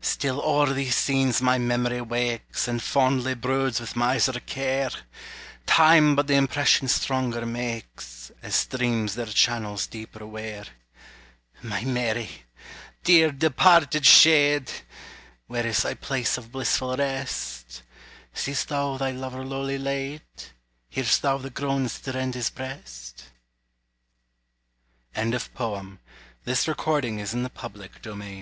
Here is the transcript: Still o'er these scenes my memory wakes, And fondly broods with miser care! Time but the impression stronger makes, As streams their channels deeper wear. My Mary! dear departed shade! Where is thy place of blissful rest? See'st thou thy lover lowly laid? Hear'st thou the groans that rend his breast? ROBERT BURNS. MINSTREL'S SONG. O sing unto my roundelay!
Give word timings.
Still 0.00 0.40
o'er 0.40 0.72
these 0.72 0.94
scenes 0.96 1.42
my 1.42 1.58
memory 1.58 2.00
wakes, 2.00 2.66
And 2.66 2.82
fondly 2.82 3.34
broods 3.34 3.80
with 3.80 3.94
miser 3.94 4.40
care! 4.40 4.88
Time 5.66 6.16
but 6.16 6.26
the 6.26 6.36
impression 6.36 6.88
stronger 6.88 7.44
makes, 7.44 8.32
As 8.42 8.54
streams 8.54 9.14
their 9.14 9.26
channels 9.26 9.86
deeper 9.86 10.24
wear. 10.26 10.64
My 11.62 11.84
Mary! 11.84 12.30
dear 13.02 13.30
departed 13.30 14.06
shade! 14.06 14.70
Where 15.48 15.66
is 15.66 15.82
thy 15.82 15.92
place 15.92 16.38
of 16.38 16.50
blissful 16.50 16.96
rest? 16.96 17.82
See'st 18.32 18.68
thou 18.68 18.96
thy 18.96 19.10
lover 19.10 19.44
lowly 19.44 19.76
laid? 19.76 20.22
Hear'st 20.88 21.20
thou 21.20 21.36
the 21.36 21.50
groans 21.50 21.98
that 21.98 22.14
rend 22.14 22.34
his 22.36 22.48
breast? 22.48 23.24
ROBERT 25.14 25.50
BURNS. 25.54 25.98
MINSTREL'S 26.46 26.62
SONG. 26.64 26.72
O 26.72 27.00
sing 27.02 27.20
unto 27.20 27.38
my 27.38 27.50
roundelay! 27.50 28.32